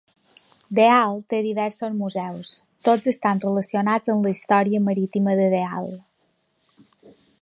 Deal 0.77 1.19
té 1.33 1.41
diversos 1.47 1.91
museus; 1.99 2.53
tots 2.89 3.11
estan 3.13 3.41
relacionats 3.43 4.15
amb 4.15 4.29
la 4.29 4.33
història 4.37 4.81
marítima 4.87 5.37
de 5.41 5.47
Deal. 5.57 5.91